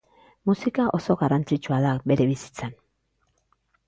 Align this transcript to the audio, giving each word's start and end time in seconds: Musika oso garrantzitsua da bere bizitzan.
Musika 0.51 0.85
oso 0.99 1.15
garrantzitsua 1.19 1.77
da 1.83 1.91
bere 2.13 2.27
bizitzan. 2.31 2.73